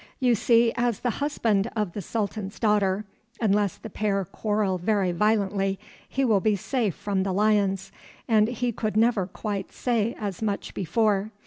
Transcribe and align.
You 0.19 0.33
see, 0.33 0.73
as 0.75 1.01
the 1.01 1.11
husband 1.21 1.69
of 1.75 1.93
the 1.93 2.01
Sultan's 2.01 2.57
daughter, 2.59 3.05
unless 3.39 3.77
the 3.77 3.87
pair 3.87 4.25
quarrel 4.25 4.79
very 4.79 5.11
violently, 5.11 5.77
he 6.09 6.25
will 6.25 6.39
be 6.39 6.55
safe 6.55 6.95
from 6.95 7.21
the 7.21 7.31
lions, 7.31 7.91
and 8.27 8.47
he 8.47 8.71
could 8.71 8.97
never 8.97 9.27
quite 9.27 9.71
say 9.71 10.15
as 10.19 10.41
much 10.41 10.73
before. 10.73 11.29